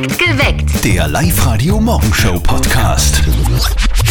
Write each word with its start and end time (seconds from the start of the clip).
Geweckt. 0.00 0.82
Der 0.82 1.06
Live-Radio-Morgenshow-Podcast. 1.08 3.22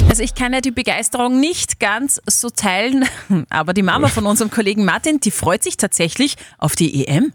Also 0.08 0.22
ich 0.22 0.36
kann 0.36 0.54
ja 0.54 0.62
die 0.62 0.70
Begeisterung 0.70 1.40
nicht 1.40 1.80
ganz 1.80 2.22
so 2.28 2.52
teilen, 2.52 3.06
aber 3.50 3.74
die 3.74 3.82
Mama 3.82 4.08
von 4.08 4.28
unserem 4.28 4.52
Kollegen 4.52 4.86
Martin, 4.86 5.20
die 5.20 5.32
freut 5.32 5.64
sich 5.64 5.78
tatsächlich 5.78 6.36
auf 6.60 6.76
die 6.76 7.08
EM. 7.08 7.34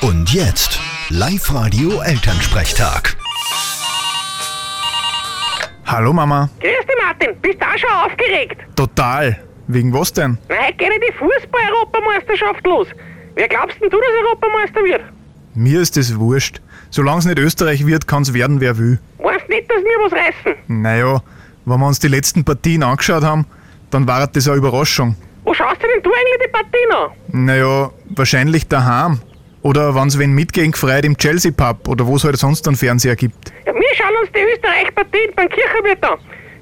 Und 0.00 0.34
jetzt 0.34 0.80
Live-Radio-Elternsprechtag. 1.10 3.16
Hallo 5.86 6.12
Mama. 6.12 6.50
Grüß 6.58 6.70
dich, 6.70 6.96
Martin. 7.00 7.40
Bist 7.40 7.60
du 7.60 7.64
auch 7.64 7.78
schon 7.78 7.90
aufgeregt? 8.10 8.60
Total. 8.74 9.40
Wegen 9.68 9.92
was 9.94 10.12
denn? 10.12 10.36
Na, 10.48 10.56
heute 10.66 10.74
geht 10.78 10.88
ja 10.88 10.98
die 10.98 11.12
Fußball-Europameisterschaft 11.12 12.66
los. 12.66 12.88
Wer 13.36 13.46
glaubst 13.46 13.80
denn 13.80 13.88
du, 13.88 13.98
dass 13.98 14.08
Europameister 14.24 14.82
wird? 14.82 15.02
Mir 15.54 15.80
ist 15.80 15.96
das 15.96 16.18
wurscht. 16.18 16.60
Solange 16.90 17.20
es 17.20 17.24
nicht 17.26 17.38
Österreich 17.38 17.86
wird, 17.86 18.06
kann 18.08 18.22
es 18.22 18.34
werden, 18.34 18.60
wer 18.60 18.76
will. 18.76 18.98
Meinst 19.22 19.48
nicht, 19.48 19.70
dass 19.70 19.78
wir 19.78 20.04
was 20.04 20.12
reißen? 20.12 20.54
Naja, 20.66 21.22
wenn 21.64 21.78
wir 21.78 21.86
uns 21.86 22.00
die 22.00 22.08
letzten 22.08 22.44
Partien 22.44 22.82
angeschaut 22.82 23.22
haben, 23.22 23.46
dann 23.90 24.06
war 24.08 24.26
das 24.26 24.48
eine 24.48 24.56
Überraschung. 24.56 25.16
Wo 25.44 25.54
schaust 25.54 25.82
du 25.82 25.86
denn 25.86 26.02
du 26.02 26.10
eigentlich 26.10 26.46
die 26.46 26.50
Partien 26.50 26.92
an? 26.92 27.44
Naja, 27.46 27.90
wahrscheinlich 28.10 28.66
daheim. 28.66 29.20
Oder 29.62 29.94
wenn 29.94 30.08
es 30.08 30.18
wen 30.18 30.32
mitgehen 30.32 30.72
gefreut 30.72 31.04
im 31.04 31.16
Chelsea 31.16 31.52
Pub 31.52 31.88
oder 31.88 32.06
wo 32.06 32.16
es 32.16 32.24
halt 32.24 32.36
sonst 32.36 32.66
einen 32.66 32.76
Fernseher 32.76 33.16
gibt. 33.16 33.52
Ja, 33.64 33.72
wir 33.72 33.82
schauen 33.96 34.14
uns 34.20 34.30
die 34.34 34.40
Österreich-Partien 34.40 35.30
beim 35.36 35.48
Kirchenwirt 35.48 36.04
an. 36.04 36.18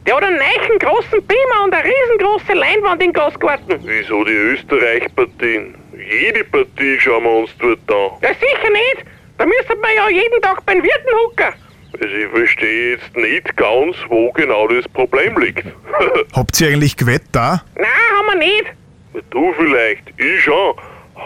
Der 0.06 0.16
hat 0.16 0.24
einen 0.24 0.36
neuen 0.36 0.78
großen 0.80 1.22
Beamer 1.26 1.64
und 1.64 1.74
eine 1.74 1.84
riesengroße 1.84 2.52
Leinwand 2.54 3.02
im 3.02 3.12
Gasgarten. 3.12 3.78
Wieso 3.84 4.24
die 4.24 4.32
Österreich-Partien? 4.32 5.76
Jede 5.94 6.42
Partie 6.44 6.98
schauen 6.98 7.22
wir 7.22 7.30
uns 7.30 7.50
dort 7.58 7.78
an. 7.88 8.18
Ja, 8.20 8.34
sicher 8.34 8.70
nicht. 8.70 9.04
Da 9.38 9.46
müssen 9.46 9.80
wir 9.80 9.94
ja 9.94 10.08
jeden 10.08 10.42
Tag 10.42 10.64
beim 10.66 10.82
Wirten 10.82 11.10
hucken. 11.24 11.54
Also 12.00 12.14
ich 12.14 12.28
verstehe 12.28 12.92
jetzt 12.92 13.16
nicht 13.16 13.56
ganz, 13.56 13.96
wo 14.08 14.32
genau 14.32 14.66
das 14.66 14.88
Problem 14.88 15.38
liegt. 15.38 15.66
Habt 16.32 16.60
ihr 16.60 16.68
eigentlich 16.68 16.96
gewett 16.96 17.22
da? 17.30 17.62
Nein, 17.76 17.86
haben 17.86 18.40
wir 18.40 18.46
nicht. 18.46 19.30
du 19.30 19.52
vielleicht, 19.52 20.02
ich 20.16 20.42
schon. 20.42 20.74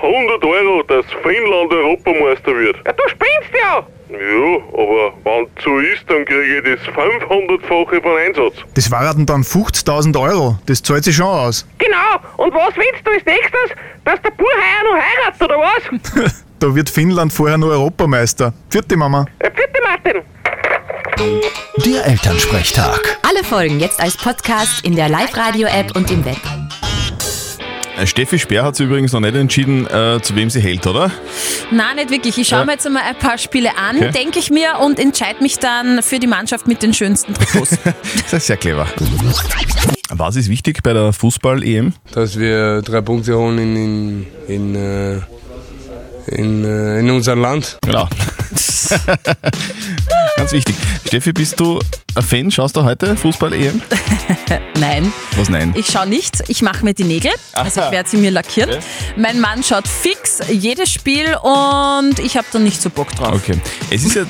100 0.03 0.45
Euro, 0.45 0.83
dass 0.83 1.05
Finnland 1.23 1.73
Europameister 1.73 2.55
wird. 2.57 2.77
Ja, 2.87 2.93
du 2.93 3.03
spinnst 3.09 3.51
ja. 3.55 3.87
Ja, 4.09 4.57
aber 4.73 5.13
wenn 5.25 5.49
so 5.65 5.79
ist, 5.81 6.09
dann 6.09 6.25
kriege 6.25 6.59
ich 6.59 6.63
das 6.79 6.95
500-fache 6.95 8.01
von 8.01 8.17
Einsatz. 8.17 8.55
Das 8.75 8.91
waren 8.91 9.27
dann 9.27 9.43
50.000 9.43 10.21
Euro. 10.21 10.59
Das 10.67 10.81
zahlt 10.83 11.05
sich 11.05 11.17
schon 11.17 11.27
aus. 11.27 11.67
Genau. 11.79 11.97
Und 12.37 12.55
was 12.55 12.77
willst 12.77 13.05
du 13.05 13.11
als 13.11 13.25
nächstes? 13.25 13.71
Dass 14.05 14.23
der 14.23 14.31
Bub 14.31 14.47
heuer 14.47 14.93
noch 14.93 15.03
heiratet, 15.03 15.43
oder 15.43 15.59
was? 15.59 16.33
Da 16.59 16.75
wird 16.75 16.89
Finnland 16.89 17.31
vorher 17.35 17.59
nur 17.59 17.71
Europameister. 17.73 18.55
Vierte 18.71 18.97
Mama. 18.97 19.27
ja, 19.43 19.51
bitte, 19.51 19.79
Martin. 19.83 20.23
Der 21.85 22.07
Elternsprechtag. 22.07 23.19
Alle 23.29 23.45
Folgen 23.45 23.79
jetzt 23.79 24.01
als 24.01 24.17
Podcast 24.17 24.83
in 24.83 24.97
der 24.97 25.11
Live-Radio-App 25.11 25.95
und 25.95 26.11
im 26.11 26.25
Web. 26.25 26.39
Äh, 27.99 28.07
Steffi 28.07 28.39
Speer 28.39 28.65
hat 28.65 28.77
sich 28.77 28.87
übrigens 28.87 29.13
noch 29.13 29.21
nicht 29.21 29.35
entschieden, 29.35 29.87
äh, 29.87 30.21
zu 30.21 30.35
wem 30.37 30.51
sie 30.51 30.61
hält, 30.61 30.87
oder? 30.87 31.11
Nein, 31.71 31.97
nicht 31.97 32.11
wirklich. 32.11 32.37
Ich 32.39 32.49
schaue 32.49 32.61
Ja. 32.61 32.65
mir 32.67 32.73
jetzt 32.73 32.87
einmal 32.87 33.03
ein 33.05 33.17
paar 33.17 33.39
Spiele 33.39 33.71
an, 33.77 33.97
Okay. 33.97 34.11
denke 34.13 34.39
ich 34.39 34.51
mir, 34.51 34.79
und 34.81 34.99
entscheide 34.99 35.43
mich 35.43 35.59
dann 35.59 36.03
für 36.03 36.19
die 36.19 36.27
Mannschaft 36.27 36.67
mit 36.67 36.83
den 36.83 36.93
schönsten 36.95 37.35
Trikots. 37.35 37.79
Das 38.31 38.35
ist 38.35 38.47
sehr 38.49 38.57
clever. 38.57 38.87
Was 40.11 40.37
ist 40.37 40.49
wichtig 40.49 40.83
bei 40.83 40.93
der 40.93 41.13
Fußball-EM? 41.13 41.95
dass 42.13 42.39
wir 42.39 42.83
drei 42.83 43.01
Punkte 43.01 43.37
holen 43.37 43.59
in, 43.59 43.77
in, 43.77 44.27
in, 44.49 44.75
äh, 44.75 45.21
in, 46.29 46.65
äh, 46.65 47.01
in 47.01 47.11
unserem 47.11 47.41
Land. 47.41 47.79
Genau. 47.83 48.09
Ganz 50.37 50.53
wichtig. 50.53 50.75
Steffi, 51.07 51.33
bist 51.33 51.59
du 51.59 51.81
Fan? 52.23 52.51
Schaust 52.51 52.77
du 52.77 52.85
heute 52.85 53.17
Fußball-EM? 53.17 53.83
Nein. 54.81 55.13
Was 55.37 55.49
nein? 55.49 55.75
Ich 55.77 55.87
schaue 55.87 56.07
nicht, 56.07 56.43
ich 56.49 56.63
mache 56.63 56.85
mir 56.85 56.93
die 56.93 57.05
Nägel, 57.05 57.31
also 57.55 57.81
ich 57.81 57.91
werde 57.91 58.09
sie 58.09 58.19
mir 58.19 58.31
lackieren. 58.31 58.71
Okay. 58.71 58.81
Mein 59.17 59.41
Mann 59.41 59.63
schaut 59.63 59.89
fix 59.89 60.41
jedes 60.51 60.93
Spiel 60.93 61.35
und 61.43 62.19
ich 62.19 62.37
habe 62.37 62.47
da 62.53 62.59
nicht 62.59 62.81
so 62.81 62.91
Bock 62.91 63.11
drauf. 63.15 63.35
Okay. 63.35 63.59
Es 63.91 64.05
ist 64.05 64.15
ja 64.17 64.25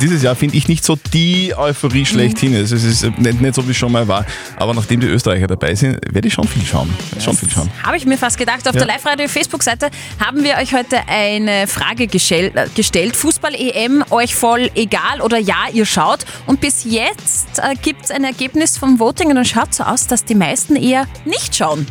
dieses 0.00 0.22
Jahr, 0.22 0.34
finde 0.34 0.56
ich, 0.56 0.68
nicht 0.68 0.84
so 0.84 0.96
die 1.12 1.54
Euphorie 1.56 2.04
schlechthin. 2.06 2.54
Also 2.56 2.76
es 2.76 2.84
ist 2.84 3.18
nicht, 3.18 3.40
nicht 3.40 3.54
so, 3.54 3.66
wie 3.66 3.72
es 3.72 3.76
schon 3.76 3.92
mal 3.92 4.06
war. 4.08 4.24
Aber 4.56 4.74
nachdem 4.74 5.00
die 5.00 5.06
Österreicher 5.06 5.46
dabei 5.46 5.74
sind, 5.74 5.98
werde 6.10 6.28
ich 6.28 6.34
schon 6.34 6.46
viel 6.46 6.64
schauen. 6.64 6.92
Schon 7.20 7.36
viel 7.36 7.50
schauen. 7.50 7.70
Habe 7.82 7.96
ich 7.96 8.06
mir 8.06 8.18
fast 8.18 8.38
gedacht. 8.38 8.66
Auf 8.68 8.74
Ja. 8.74 8.84
der 8.84 8.86
Live-Radio-Facebook-Seite 8.88 9.90
haben 10.24 10.42
wir 10.44 10.56
euch 10.56 10.74
heute 10.74 10.96
eine 11.08 11.66
Frage 11.66 12.04
äh, 12.04 12.68
gestellt. 12.74 13.16
Fußball-EM, 13.16 14.04
euch 14.10 14.34
voll 14.34 14.70
egal 14.74 15.20
oder 15.20 15.38
ja, 15.38 15.66
ihr 15.72 15.86
schaut. 15.86 16.24
Und 16.46 16.60
bis 16.60 16.84
jetzt 16.84 17.58
äh, 17.58 17.74
gibt 17.80 18.04
es 18.04 18.10
ein 18.10 18.24
Ergebnis 18.24 18.78
vom 18.78 18.98
Voting 18.98 19.30
und 19.30 19.36
es 19.36 19.48
schaut 19.48 19.74
so 19.74 19.84
aus, 19.84 20.06
dass 20.06 20.24
die 20.24 20.34
meisten 20.34 20.76
eher 20.76 21.06
nicht 21.24 21.54
schauen. 21.56 21.86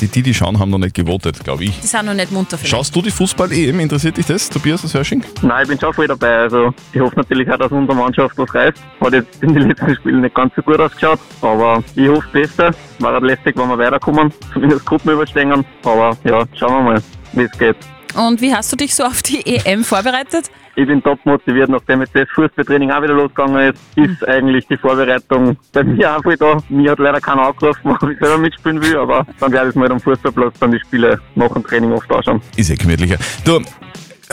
Die, 0.00 0.08
die, 0.08 0.22
die 0.22 0.34
schauen, 0.34 0.58
haben 0.58 0.70
noch 0.70 0.78
nicht 0.78 0.94
gewotet, 0.94 1.42
glaube 1.44 1.64
ich. 1.64 1.80
Die 1.80 1.86
sind 1.86 2.06
noch 2.06 2.14
nicht 2.14 2.32
munter 2.32 2.56
vielleicht. 2.56 2.70
Schaust 2.70 2.94
du 2.96 3.02
die 3.02 3.10
Fußball-EM? 3.10 3.80
Interessiert 3.80 4.16
dich 4.16 4.26
das, 4.26 4.48
Tobias 4.48 4.84
aus 4.84 4.94
Hörsching? 4.94 5.24
Nein, 5.42 5.62
ich 5.62 5.68
bin 5.68 5.80
schon 5.80 5.92
voll 5.92 6.06
dabei. 6.06 6.38
Also 6.38 6.74
ich 6.92 7.00
hoffe 7.00 7.16
natürlich 7.16 7.50
auch, 7.50 7.58
dass 7.58 7.70
unsere 7.72 7.96
Mannschaft 7.96 8.36
was 8.38 8.54
reißt. 8.54 8.78
Hat 9.00 9.12
jetzt 9.12 9.42
in 9.42 9.54
den 9.54 9.68
letzten 9.68 9.94
Spielen 9.96 10.20
nicht 10.22 10.34
ganz 10.34 10.54
so 10.54 10.62
gut 10.62 10.80
ausgeschaut, 10.80 11.20
aber 11.42 11.82
ich 11.94 12.08
hoffe 12.08 12.22
das 12.32 12.32
Beste. 12.32 12.70
War 13.00 13.12
halt 13.12 13.24
lästig, 13.24 13.56
wenn 13.56 13.68
wir 13.68 13.78
weiterkommen, 13.78 14.32
zumindest 14.52 14.84
Gruppen 14.86 15.12
überstehen. 15.12 15.64
Aber 15.84 16.16
ja, 16.24 16.44
schauen 16.58 16.72
wir 16.72 16.82
mal, 16.92 17.02
wie 17.32 17.42
es 17.42 17.58
geht. 17.58 17.76
Und 18.16 18.40
wie 18.40 18.54
hast 18.54 18.72
du 18.72 18.76
dich 18.76 18.94
so 18.94 19.04
auf 19.04 19.22
die 19.22 19.44
EM 19.46 19.84
vorbereitet? 19.84 20.50
Ich 20.78 20.86
bin 20.86 21.02
top 21.02 21.18
motiviert, 21.24 21.70
nachdem 21.70 22.00
jetzt 22.02 22.14
das 22.14 22.28
Fußballtraining 22.34 22.90
auch 22.90 23.02
wieder 23.02 23.14
losgegangen 23.14 23.72
ist, 23.72 23.78
ist 23.96 24.28
eigentlich 24.28 24.66
die 24.66 24.76
Vorbereitung 24.76 25.56
bei 25.72 25.82
mir 25.82 26.14
auch 26.14 26.22
voll 26.22 26.36
da. 26.36 26.58
Mir 26.68 26.90
hat 26.90 26.98
leider 26.98 27.18
keiner 27.18 27.46
angerufen, 27.46 27.96
ob 28.02 28.10
ich 28.10 28.18
selber 28.18 28.36
mitspielen 28.36 28.82
will, 28.82 28.98
aber 28.98 29.26
dann 29.40 29.52
werde 29.52 29.70
ich 29.70 29.74
mal 29.74 29.90
am 29.90 29.98
Fußballplatz 29.98 30.58
dann 30.60 30.72
die 30.72 30.80
Spiele 30.80 31.18
nach 31.34 31.50
dem 31.50 31.64
Training 31.64 31.92
oft 31.92 32.12
anschauen. 32.12 32.42
Ist 32.58 32.68
eh 32.68 32.76
gemütlicher. 32.76 33.16
Du, 33.46 33.62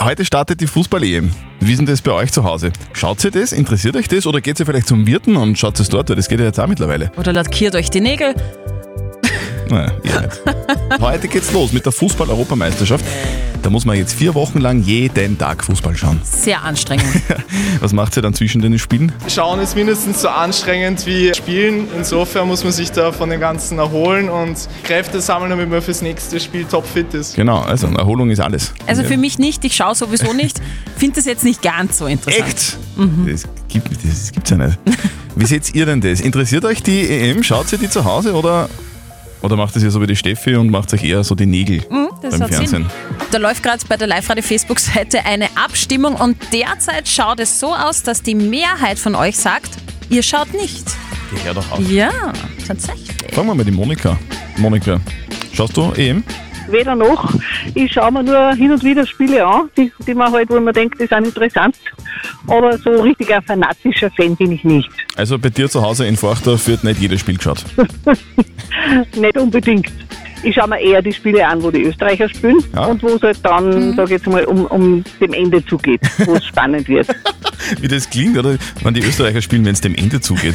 heute 0.02 0.26
startet 0.26 0.60
die 0.60 0.66
Fußball-EM. 0.66 1.30
Wie 1.60 1.72
ist 1.72 1.78
denn 1.78 1.86
das 1.86 2.02
bei 2.02 2.12
euch 2.12 2.30
zu 2.30 2.44
Hause? 2.44 2.72
Schaut 2.92 3.24
ihr 3.24 3.30
das? 3.30 3.52
Interessiert 3.52 3.96
euch 3.96 4.08
das? 4.08 4.26
Oder 4.26 4.42
geht 4.42 4.60
ihr 4.60 4.66
vielleicht 4.66 4.88
zum 4.88 5.06
Wirten 5.06 5.36
und 5.36 5.58
schaut 5.58 5.80
es 5.80 5.88
dort? 5.88 6.10
Weil 6.10 6.16
das 6.16 6.28
geht 6.28 6.40
ja 6.40 6.44
jetzt 6.44 6.60
auch 6.60 6.66
mittlerweile. 6.66 7.10
Oder 7.16 7.32
lackiert 7.32 7.74
euch 7.74 7.88
die 7.88 8.02
Nägel? 8.02 8.34
Naja, 9.70 9.92
ihr 10.02 10.20
nicht. 10.20 10.42
Heute 11.00 11.26
geht's 11.26 11.50
los 11.54 11.72
mit 11.72 11.86
der 11.86 11.92
Fußball-Europameisterschaft. 11.92 13.02
Da 13.64 13.70
muss 13.70 13.86
man 13.86 13.96
jetzt 13.96 14.12
vier 14.12 14.34
Wochen 14.34 14.58
lang 14.58 14.82
jeden 14.82 15.38
Tag 15.38 15.64
Fußball 15.64 15.96
schauen. 15.96 16.20
Sehr 16.22 16.62
anstrengend. 16.62 17.06
Was 17.80 17.94
macht 17.94 18.14
ihr 18.14 18.20
dann 18.20 18.34
zwischen 18.34 18.60
den 18.60 18.78
Spielen? 18.78 19.10
Schauen 19.26 19.58
ist 19.58 19.74
mindestens 19.74 20.20
so 20.20 20.28
anstrengend 20.28 21.06
wie 21.06 21.32
Spielen. 21.34 21.88
Insofern 21.96 22.46
muss 22.46 22.62
man 22.62 22.74
sich 22.74 22.92
da 22.92 23.10
von 23.10 23.30
dem 23.30 23.40
Ganzen 23.40 23.78
erholen 23.78 24.28
und 24.28 24.68
Kräfte 24.82 25.22
sammeln, 25.22 25.48
damit 25.48 25.70
man 25.70 25.80
fürs 25.80 26.02
nächste 26.02 26.40
Spiel 26.40 26.66
topfit 26.66 27.14
ist. 27.14 27.36
Genau, 27.36 27.60
also 27.60 27.86
Erholung 27.86 28.28
ist 28.30 28.40
alles. 28.40 28.74
Also 28.86 29.02
für 29.02 29.16
mich 29.16 29.38
nicht, 29.38 29.64
ich 29.64 29.74
schaue 29.74 29.94
sowieso 29.94 30.34
nicht. 30.34 30.60
Finde 30.98 31.16
das 31.16 31.24
jetzt 31.24 31.42
nicht 31.42 31.62
ganz 31.62 31.96
so 31.96 32.06
interessant. 32.06 32.46
Echt? 32.46 32.76
Das, 33.26 33.44
gibt, 33.68 33.88
das 34.04 34.30
gibt's 34.30 34.50
ja 34.50 34.58
nicht. 34.58 34.78
Wie 35.36 35.46
seht 35.46 35.74
ihr 35.74 35.86
denn 35.86 36.02
das? 36.02 36.20
Interessiert 36.20 36.66
euch 36.66 36.82
die 36.82 37.08
EM? 37.08 37.42
Schaut 37.42 37.72
ihr 37.72 37.78
die 37.78 37.88
zu 37.88 38.04
Hause 38.04 38.34
oder, 38.34 38.68
oder 39.40 39.56
macht 39.56 39.74
es 39.76 39.82
ja 39.82 39.88
so 39.88 40.02
wie 40.02 40.06
die 40.06 40.16
Steffi 40.16 40.54
und 40.54 40.68
macht 40.70 40.92
euch 40.92 41.02
eher 41.02 41.24
so 41.24 41.34
die 41.34 41.46
Nägel 41.46 41.82
Mhm, 41.90 42.03
das 42.24 42.38
beim 42.38 42.42
hat 42.42 42.48
Sinn. 42.50 42.68
Fernsehen? 42.68 42.90
Da 43.30 43.38
läuft 43.38 43.62
gerade 43.62 43.84
bei 43.88 43.96
der 43.96 44.06
Live-Radio-Facebook-Seite 44.06 45.24
eine 45.24 45.48
Abstimmung 45.56 46.14
und 46.14 46.36
derzeit 46.52 47.08
schaut 47.08 47.40
es 47.40 47.60
so 47.60 47.74
aus, 47.74 48.02
dass 48.02 48.22
die 48.22 48.34
Mehrheit 48.34 48.98
von 48.98 49.14
euch 49.14 49.36
sagt, 49.36 49.70
ihr 50.10 50.22
schaut 50.22 50.52
nicht. 50.54 50.86
Geh 51.30 51.40
her 51.42 51.54
doch 51.54 51.70
auf. 51.70 51.80
Ja, 51.88 52.10
tatsächlich. 52.66 53.34
Fragen 53.34 53.48
wir 53.48 53.54
mal 53.54 53.64
die 53.64 53.70
Monika. 53.70 54.16
Monika, 54.56 55.00
schaust 55.52 55.76
du 55.76 55.92
EM? 55.92 56.22
weder 56.68 56.94
noch. 56.94 57.32
Ich 57.74 57.92
schaue 57.92 58.12
mir 58.12 58.22
nur 58.22 58.54
hin 58.54 58.72
und 58.72 58.82
wieder 58.82 59.06
Spiele 59.06 59.46
an, 59.46 59.70
die, 59.76 59.92
die 60.06 60.14
man 60.14 60.32
halt, 60.32 60.50
wo 60.50 60.58
man 60.60 60.74
denkt, 60.74 61.00
die 61.00 61.06
sind 61.06 61.26
interessant. 61.26 61.76
Aber 62.46 62.76
so 62.78 62.90
richtig 63.02 63.34
ein 63.34 63.42
fanatischer 63.42 64.10
Fan 64.10 64.36
bin 64.36 64.52
ich 64.52 64.64
nicht. 64.64 64.90
Also 65.16 65.38
bei 65.38 65.50
dir 65.50 65.68
zu 65.68 65.82
Hause 65.82 66.06
in 66.06 66.16
Forchdorf 66.16 66.66
wird 66.66 66.84
nicht 66.84 67.00
jedes 67.00 67.20
Spiel 67.20 67.36
geschaut. 67.36 67.64
Nicht 69.16 69.38
unbedingt. 69.38 69.90
Ich 70.44 70.54
schaue 70.54 70.68
mir 70.68 70.80
eher 70.80 71.00
die 71.02 71.12
Spiele 71.12 71.46
an, 71.46 71.62
wo 71.62 71.70
die 71.70 71.82
Österreicher 71.82 72.28
spielen 72.28 72.58
Ja. 72.74 72.84
und 72.86 73.02
wo 73.02 73.08
es 73.08 73.22
halt 73.22 73.38
dann, 73.42 73.94
sag 73.96 74.04
ich 74.06 74.10
jetzt 74.12 74.26
mal, 74.26 74.44
um, 74.44 74.66
um 74.66 75.04
dem 75.20 75.32
Ende 75.32 75.64
zugeht, 75.64 76.00
wo 76.26 76.34
es 76.34 76.44
spannend 76.46 76.86
wird. 76.88 77.08
Wie 77.80 77.88
das 77.88 78.08
klingt, 78.10 78.36
oder? 78.36 78.56
Wenn 78.82 78.94
die 78.94 79.00
Österreicher 79.02 79.40
spielen, 79.40 79.64
wenn 79.64 79.72
es 79.72 79.80
dem 79.80 79.94
Ende 79.94 80.20
zugeht. 80.20 80.54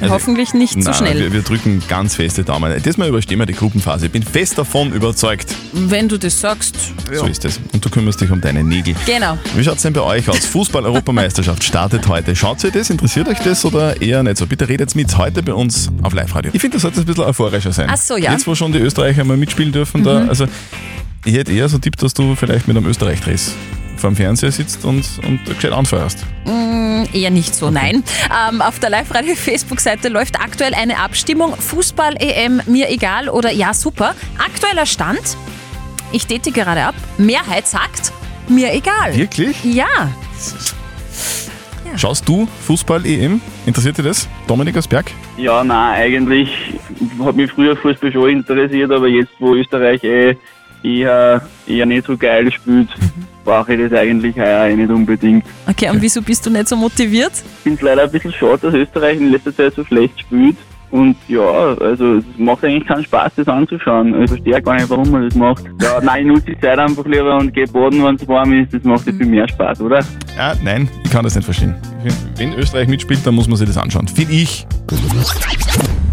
Also- 0.00 0.12
Hoffentlich 0.14 0.54
nicht 0.54 0.72
zu 0.74 0.78
Nein, 0.80 0.94
schnell. 0.94 1.18
Wir, 1.20 1.32
wir 1.32 1.42
drücken 1.42 1.82
ganz 1.88 2.16
feste 2.16 2.44
Daumen. 2.44 2.72
Diesmal 2.82 3.08
überstehen 3.08 3.38
wir 3.38 3.46
die 3.46 3.52
Gruppenphase. 3.54 4.06
Ich 4.06 4.12
bin 4.12 4.22
fest 4.22 4.58
davon 4.58 4.92
überzeugt. 4.92 5.54
Wenn 5.72 6.08
du 6.08 6.18
das 6.18 6.40
sagst. 6.40 6.76
So 7.12 7.26
ist 7.26 7.44
es. 7.44 7.60
Und 7.72 7.84
du 7.84 7.88
kümmerst 7.90 8.20
dich 8.20 8.30
um 8.30 8.40
deine 8.40 8.62
Nägel. 8.64 8.94
Genau. 9.06 9.38
Wie 9.54 9.62
schaut 9.64 9.76
es 9.76 9.82
denn 9.82 9.92
bei 9.92 10.00
euch 10.00 10.28
aus? 10.28 10.38
Fußball-Europameisterschaft 10.46 11.62
startet 11.64 12.06
heute. 12.08 12.34
Schaut 12.36 12.62
ihr 12.64 12.70
das? 12.70 12.90
Interessiert 12.90 13.28
euch 13.28 13.38
das 13.38 13.64
oder 13.64 14.00
eher 14.00 14.22
nicht 14.22 14.36
so? 14.36 14.46
Bitte 14.46 14.68
redet 14.68 14.94
mit 14.94 15.16
heute 15.16 15.42
bei 15.42 15.54
uns 15.54 15.90
auf 16.02 16.12
Live-Radio. 16.12 16.50
Ich 16.54 16.60
finde, 16.60 16.76
das 16.76 16.82
sollte 16.82 17.00
ein 17.00 17.06
bisschen 17.06 17.24
euphorischer 17.24 17.72
sein. 17.72 17.88
Ach 17.90 17.96
so, 17.96 18.16
ja. 18.16 18.32
Jetzt, 18.32 18.46
wo 18.46 18.54
schon 18.54 18.72
die 18.72 18.78
Österreicher 18.80 19.24
mal 19.24 19.36
mitspielen 19.36 19.72
dürfen, 19.72 20.02
da, 20.04 20.26
also 20.26 20.46
ich 21.24 21.34
hätte 21.34 21.52
eher 21.52 21.68
so 21.68 21.78
Tipp, 21.78 21.96
dass 21.96 22.12
du 22.14 22.34
vielleicht 22.34 22.68
mit 22.68 22.76
einem 22.76 22.86
Österreich-Dress 22.86 23.52
vor 24.04 24.10
dem 24.10 24.16
Fernseher 24.16 24.52
sitzt 24.52 24.84
und, 24.84 25.02
und 25.26 25.46
gescheit 25.46 25.72
anfeuerst. 25.72 26.26
Mm, 26.44 27.04
eher 27.14 27.30
nicht 27.30 27.54
so, 27.54 27.70
nein. 27.70 28.04
Ähm, 28.50 28.60
auf 28.60 28.78
der 28.78 28.90
Live-Radio-Facebook-Seite 28.90 30.10
läuft 30.10 30.38
aktuell 30.38 30.74
eine 30.74 30.98
Abstimmung. 30.98 31.56
Fußball-EM, 31.56 32.60
mir 32.66 32.90
egal 32.90 33.30
oder 33.30 33.50
ja, 33.50 33.72
super. 33.72 34.14
Aktueller 34.36 34.84
Stand, 34.84 35.38
ich 36.12 36.26
date 36.26 36.52
gerade 36.52 36.82
ab. 36.82 36.94
Mehrheit 37.16 37.66
sagt, 37.66 38.12
mir 38.46 38.74
egal. 38.74 39.16
Wirklich? 39.16 39.64
Ja. 39.64 39.86
Schaust 41.96 42.28
du 42.28 42.46
Fußball-EM? 42.66 43.40
Interessiert 43.64 43.96
dich 43.96 44.04
das? 44.04 44.28
Dominik 44.46 44.76
Berg? 44.86 45.06
Ja, 45.38 45.64
nein, 45.64 45.94
eigentlich 45.94 46.50
hat 47.24 47.36
mich 47.36 47.50
früher 47.50 47.74
Fußball 47.74 48.12
schon 48.12 48.28
interessiert, 48.28 48.90
aber 48.90 49.08
jetzt, 49.08 49.32
wo 49.38 49.54
Österreich 49.54 50.04
eh 50.04 50.36
eher, 50.82 51.43
eher 51.66 51.86
nicht 51.86 52.06
so 52.06 52.16
geil 52.16 52.50
spielt, 52.52 52.88
brauche 53.44 53.74
ich 53.74 53.90
das 53.90 53.98
eigentlich 53.98 54.36
heuer 54.36 54.66
eh 54.66 54.76
nicht 54.76 54.90
unbedingt. 54.90 55.44
Okay, 55.66 55.90
und 55.90 56.00
wieso 56.00 56.22
bist 56.22 56.44
du 56.46 56.50
nicht 56.50 56.68
so 56.68 56.76
motiviert? 56.76 57.32
Ich 57.32 57.62
finde 57.62 57.76
es 57.78 57.82
leider 57.82 58.02
ein 58.04 58.10
bisschen 58.10 58.32
schade, 58.32 58.58
dass 58.62 58.74
Österreich 58.74 59.18
in 59.18 59.30
letzter 59.30 59.54
Zeit 59.54 59.74
so 59.74 59.84
schlecht 59.84 60.20
spielt. 60.20 60.56
Und 60.90 61.16
ja, 61.26 61.40
also 61.40 62.18
es 62.18 62.24
macht 62.38 62.64
eigentlich 62.64 62.86
keinen 62.86 63.02
Spaß, 63.02 63.32
das 63.34 63.48
anzuschauen. 63.48 64.22
Ich 64.22 64.30
verstehe 64.30 64.62
gar 64.62 64.76
nicht, 64.76 64.88
warum 64.88 65.10
man 65.10 65.24
das 65.24 65.34
macht. 65.34 65.64
Ja, 65.82 66.00
nein, 66.02 66.20
ich 66.22 66.26
nutze 66.28 66.46
die 66.52 66.60
Zeit 66.60 66.78
einfach 66.78 67.04
lieber 67.04 67.36
und 67.36 67.52
gehe 67.52 67.66
baden, 67.66 68.04
wenn 68.04 68.14
es 68.14 68.28
warm 68.28 68.52
ist. 68.52 68.72
Das 68.72 68.84
macht 68.84 69.04
ja 69.06 69.12
viel 69.12 69.26
mehr 69.26 69.48
Spaß, 69.48 69.80
oder? 69.80 69.98
Ja, 70.36 70.54
nein, 70.62 70.88
ich 71.02 71.10
kann 71.10 71.24
das 71.24 71.34
nicht 71.34 71.44
verstehen. 71.44 71.74
Wenn 72.36 72.52
Österreich 72.52 72.86
mitspielt, 72.86 73.26
dann 73.26 73.34
muss 73.34 73.48
man 73.48 73.56
sich 73.56 73.66
das 73.66 73.76
anschauen. 73.76 74.06
Finde 74.06 74.34
ich. 74.34 74.68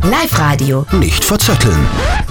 Live-Radio. 0.03 0.83
Nicht 0.94 1.24
verzetteln. 1.24 1.77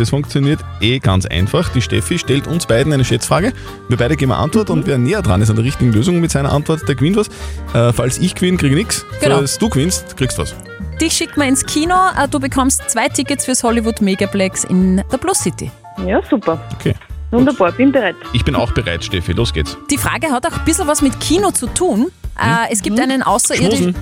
Das 0.01 0.09
funktioniert 0.09 0.61
eh 0.81 0.99
ganz 0.99 1.27
einfach. 1.27 1.69
Die 1.69 1.83
Steffi 1.83 2.19
stellt 2.19 2.47
uns 2.47 2.65
beiden 2.65 2.91
eine 2.91 3.05
Schätzfrage. 3.05 3.53
Wir 3.89 3.99
beide 3.99 4.17
geben 4.17 4.33
eine 4.33 4.41
Antwort 4.41 4.71
und 4.71 4.87
wer 4.87 4.97
näher 4.97 5.21
dran 5.21 5.43
ist 5.43 5.51
an 5.51 5.57
der 5.57 5.65
richtigen 5.67 5.93
Lösung 5.93 6.21
mit 6.21 6.31
seiner 6.31 6.53
Antwort, 6.53 6.89
der 6.89 6.95
gewinnt 6.95 7.17
was. 7.17 7.29
Äh, 7.75 7.93
falls 7.93 8.17
ich 8.17 8.35
gewinne, 8.35 8.57
kriege 8.57 8.75
ich 8.75 8.79
nichts. 8.81 9.05
Genau. 9.21 9.37
Falls 9.37 9.59
du 9.59 9.69
gewinnst, 9.69 10.17
kriegst 10.17 10.39
du 10.39 10.43
was. 10.43 10.55
Dich 11.03 11.13
schickt 11.13 11.37
man 11.37 11.49
ins 11.49 11.67
Kino. 11.67 11.95
Äh, 12.17 12.29
Du 12.29 12.41
bekommst 12.41 12.89
zwei 12.89 13.09
Tickets 13.09 13.45
fürs 13.45 13.63
Hollywood 13.63 14.01
Megaplex 14.01 14.65
in 14.65 15.03
der 15.13 15.19
Plus 15.19 15.41
City. 15.41 15.71
Ja, 16.07 16.23
super. 16.31 16.59
Okay. 16.79 16.95
Wunderbar, 17.31 17.71
bin 17.73 17.93
bereit. 17.93 18.17
Ich 18.33 18.43
bin 18.43 18.57
auch 18.57 18.73
bereit, 18.73 19.05
Steffi. 19.05 19.33
Los 19.33 19.53
geht's. 19.53 19.77
Die 19.91 19.99
Frage 19.99 20.31
hat 20.31 20.47
auch 20.47 20.59
ein 20.59 20.65
bisschen 20.65 20.89
was 20.89 21.03
mit 21.03 21.21
Kino 21.21 21.51
zu 21.51 21.67
tun. 21.67 22.07
Äh, 22.39 22.73
es 22.73 22.81
gibt 22.81 22.99
einen 22.99 23.23
außerirdischen. 23.23 23.95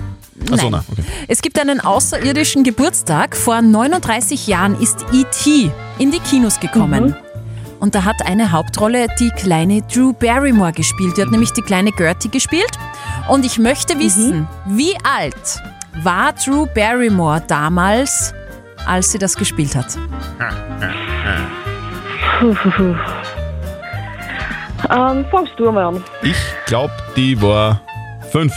Schmusen. 0.47 0.55
Achso, 0.55 0.71
nein. 0.71 0.85
Okay. 0.91 1.05
Es 1.29 1.43
gibt 1.43 1.59
einen 1.61 1.81
außerirdischen 1.81 2.65
Geburtstag. 2.65 3.37
Vor 3.37 3.61
39 3.61 4.47
Jahren 4.47 4.81
ist 4.81 5.05
E.T. 5.13 5.71
in 5.99 6.11
die 6.11 6.21
Kinos 6.21 6.61
gekommen. 6.61 7.15
Und 7.81 7.95
da 7.95 8.05
hat 8.05 8.27
eine 8.27 8.51
Hauptrolle 8.51 9.07
die 9.21 9.31
kleine 9.31 9.83
Drew 9.83 10.13
Barrymore 10.13 10.73
gespielt. 10.73 11.17
Die 11.17 11.23
hat 11.23 11.31
nämlich 11.31 11.53
die 11.53 11.63
kleine 11.63 11.93
Gertie 11.93 12.29
gespielt. 12.29 12.71
Und 13.29 13.45
ich 13.45 13.59
möchte 13.59 13.99
wissen, 13.99 14.49
wie 14.67 14.97
alt 15.05 15.63
war 16.03 16.33
Drew 16.33 16.67
Barrymore 16.67 17.43
damals, 17.47 18.35
als 18.87 19.13
sie 19.13 19.19
das 19.19 19.37
gespielt 19.37 19.77
hat? 19.77 19.97
Ähm, 24.91 25.27
fangst 25.31 25.53
du 25.57 25.71
mal 25.73 25.87
an. 25.89 26.05
Ich 26.23 26.37
glaube, 26.67 26.93
die 27.17 27.41
war 27.43 27.81
fünf. 28.31 28.55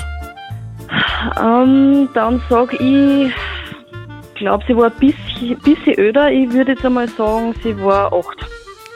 Ähm, 1.39 2.09
dann 2.13 2.41
sag 2.49 2.73
ich, 2.73 3.33
glaube 4.35 4.63
sie 4.67 4.75
war 4.75 4.91
ein 4.91 4.99
bisschen, 4.99 5.57
bisschen 5.59 5.99
öder. 5.99 6.31
Ich 6.31 6.51
würde 6.51 6.71
jetzt 6.73 6.85
einmal 6.85 7.07
sagen, 7.07 7.53
sie 7.63 7.77
war 7.81 8.11
acht. 8.13 8.45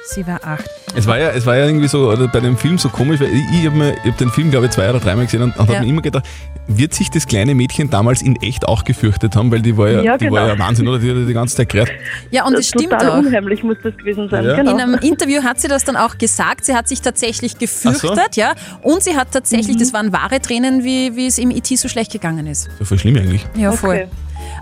Sie 0.07 0.25
war 0.25 0.39
acht. 0.44 0.75
Es 0.97 1.06
war 1.07 1.18
ja, 1.19 1.30
es 1.31 1.45
war 1.45 1.57
ja 1.57 1.65
irgendwie 1.65 1.88
so 1.89 2.09
oder 2.09 2.27
bei 2.30 2.39
dem 2.39 2.56
Film 2.57 2.77
so 2.77 2.88
komisch, 2.89 3.19
weil 3.19 3.27
ich, 3.33 3.44
ich 3.59 3.65
habe 3.65 3.95
hab 4.06 4.18
den 4.18 4.30
Film, 4.30 4.50
glaube 4.50 4.68
ich, 4.68 4.71
zwei 4.71 4.89
oder 4.89 5.00
dreimal 5.00 5.25
gesehen 5.25 5.42
und, 5.42 5.57
und 5.57 5.68
Ja. 5.69 5.75
habe 5.75 5.86
mir 5.86 5.92
immer 5.92 6.01
gedacht, 6.01 6.25
wird 6.68 6.94
sich 6.94 7.12
das 7.12 7.27
kleine 7.27 7.53
Mädchen 7.53 7.89
damals 7.89 8.21
in 8.21 8.38
echt 8.42 8.65
auch 8.68 8.83
gefürchtet 8.86 9.36
haben, 9.36 9.51
weil 9.51 9.62
die 9.62 9.75
war 9.77 9.89
ja, 9.89 10.01
Ja, 10.01 10.18
die 10.18 10.31
war 10.31 10.44
genau. 10.47 10.53
ja 10.53 10.59
Wahnsinn, 10.59 10.88
oder? 10.88 11.00
Die 11.00 11.09
hat 11.09 11.18
ja 11.18 11.25
die 11.25 11.33
ganze 11.33 11.57
Zeit 11.57 11.69
gerät. 11.69 11.89
Ja, 12.31 12.45
und 12.45 12.53
es 12.56 12.69
stimmt 12.69 12.92
Total 12.92 13.09
auch. 13.12 13.18
unheimlich 13.18 13.62
muss 13.63 13.75
das 13.83 13.95
gewesen 13.97 14.30
sein. 14.30 14.45
Ja. 14.45 14.56
Genau. 14.56 14.71
In 14.71 14.80
einem 14.80 14.94
Interview 14.95 15.44
hat 15.44 15.59
sie 15.59 15.68
das 15.68 15.83
dann 15.83 15.97
auch 15.97 16.18
gesagt. 16.18 16.63
Sie 16.65 16.74
hat 16.74 16.88
sich 16.88 17.01
tatsächlich 17.01 17.57
gefürchtet, 17.59 18.36
ja. 18.38 18.53
Und 18.81 19.03
sie 19.03 19.15
hat 19.18 19.31
tatsächlich, 19.31 19.75
das 19.77 19.91
waren 19.94 20.13
wahre 20.13 20.39
Tränen, 20.39 20.83
wie, 20.86 21.15
wie 21.18 21.27
es 21.27 21.38
im 21.38 21.51
IT 21.51 21.68
so 21.77 21.89
schlecht 21.89 22.12
gegangen 22.13 22.48
ist. 22.48 22.69
So 22.80 22.86
voll 22.86 22.98
schlimm 23.00 23.18
eigentlich. 23.18 23.45
Ja, 23.57 23.74
voll. 23.74 24.07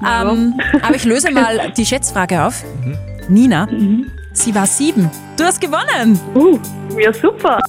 Okay. 0.01 0.29
Ähm, 0.31 0.55
aber 0.81 0.95
ich 0.95 1.05
löse 1.05 1.29
mal 1.31 1.71
die 1.77 1.85
Schätzfrage 1.85 2.43
auf. 2.43 2.63
Nina, 3.29 3.67
sie 4.33 4.53
war 4.53 4.65
sieben. 4.67 5.09
Du 5.37 5.43
hast 5.43 5.59
gewonnen. 5.61 6.19
Uh, 6.35 6.59
ja, 6.99 7.11
super. 7.13 7.59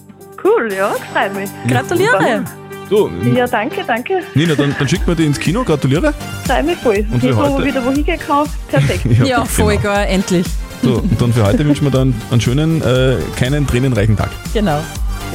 Cool, 0.43 0.73
ja, 0.73 0.95
freut 1.13 1.35
mich. 1.35 1.51
Gratuliere. 1.69 2.45
So, 2.91 3.11
Ja, 3.35 3.47
danke, 3.47 3.83
danke. 3.87 4.21
Nina, 4.35 4.55
dann, 4.55 4.75
dann 4.79 4.87
schickt 4.89 5.07
man 5.07 5.17
die 5.17 5.25
ins 5.25 5.41
Kino, 5.41 5.65
gratuliere. 5.65 6.13
Freut 6.47 6.67
mich 6.67 6.77
voll. 6.79 7.07
Und 7.11 7.21
für 7.21 7.29
Jetzt, 7.29 7.37
wo 7.37 7.43
heute? 7.43 7.59
wir 7.59 7.65
wieder 7.65 7.85
wohin 7.85 8.05
gehen 8.05 8.19
kann, 8.19 8.47
perfekt. 8.69 9.07
Ja, 9.27 9.45
voll 9.45 9.73
genau. 9.79 9.83
gar, 9.85 10.07
endlich. 10.07 10.47
So, 10.83 10.97
und 10.97 11.21
dann 11.21 11.33
für 11.33 11.47
heute 11.47 11.65
wünschen 11.67 11.85
wir 11.85 11.91
dann 11.91 12.15
einen 12.31 12.41
schönen, 12.43 12.83
äh, 12.83 13.17
keinen 13.39 13.67
tränenreichen 13.67 14.17
Tag. 14.17 14.29
Genau. 14.53 14.81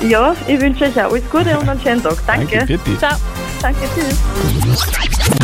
Ja, 0.08 0.36
ich 0.48 0.62
wünsche 0.62 0.86
euch 0.86 0.96
auch 1.04 1.12
alles 1.12 1.24
Gute 1.32 1.58
und 1.58 1.68
einen 1.68 1.82
schönen 1.82 2.04
Tag. 2.04 2.18
Danke. 2.28 2.58
Danke, 2.60 2.68
Vierte. 2.68 2.98
Ciao. 3.00 3.18
Danke, 3.62 3.82
tschüss. 3.94 4.86